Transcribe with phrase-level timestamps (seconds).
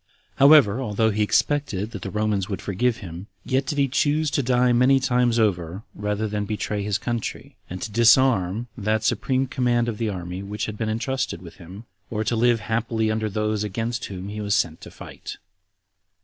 [0.37, 4.41] However, although he expected that the Romans would forgive him, yet did he choose to
[4.41, 9.45] die many times over, rather than to betray his country, and to dishonor that supreme
[9.45, 13.29] command of the army which had been intrusted with him, or to live happily under
[13.29, 15.37] those against whom he was sent to fight.